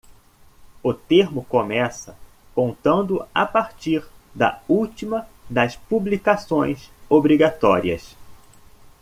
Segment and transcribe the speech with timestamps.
[0.81, 2.17] O termo começa
[2.55, 8.15] contando a partir da última das publicações obrigatórias.